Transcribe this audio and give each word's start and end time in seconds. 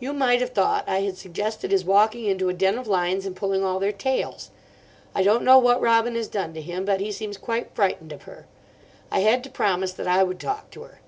You 0.00 0.12
might 0.12 0.40
have 0.40 0.50
thought 0.50 0.82
I 0.88 1.02
had 1.02 1.16
suggested 1.16 1.70
his 1.70 1.84
walking 1.84 2.24
into 2.24 2.48
a 2.48 2.52
den 2.52 2.76
of 2.76 2.88
lions 2.88 3.24
and 3.24 3.36
pulling 3.36 3.62
all 3.64 3.78
their 3.78 3.92
tails. 3.92 4.50
I 5.14 5.22
don't 5.22 5.44
know 5.44 5.58
what 5.60 5.80
Robin 5.80 6.16
has 6.16 6.26
done 6.26 6.52
to 6.54 6.60
him, 6.60 6.84
but 6.84 6.98
he 7.00 7.12
seems 7.12 7.36
quite 7.38 7.72
frightened 7.76 8.12
of 8.12 8.22
her. 8.22 8.46
I 9.12 9.20
had 9.20 9.44
to 9.44 9.48
promise 9.48 9.92
that 9.92 10.08
I 10.08 10.24
would 10.24 10.40
talk 10.40 10.72
to 10.72 10.82
her. 10.82 11.00